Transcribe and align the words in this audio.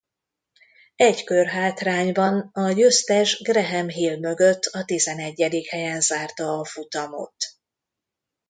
Egy 0.95 1.23
kör 1.23 1.47
hátrányban 1.47 2.49
a 2.53 2.71
győztes 2.71 3.41
Graham 3.41 3.87
Hill 3.87 4.17
mögött 4.17 4.63
a 4.65 4.83
tizennegyedik 4.85 5.67
helyen 5.69 6.01
zárta 6.01 6.59
a 6.59 6.65
futamot. 6.65 7.35